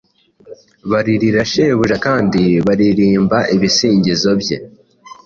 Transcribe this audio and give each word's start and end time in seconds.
Baririra 0.91 1.41
shebujakandi 1.51 2.43
baririmba 2.65 3.37
ibisingizo 3.55 4.31
bye 4.41 4.57